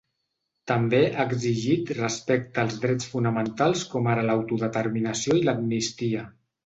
També 0.69 1.01
ha 1.07 1.25
exigit 1.31 1.91
respecte 1.99 2.63
als 2.63 2.79
drets 2.85 3.11
fonamentals 3.11 3.85
com 3.93 4.13
ara 4.15 4.25
l’autodeterminació 4.31 5.37
i 5.43 5.45
l’amnistia. 5.51 6.27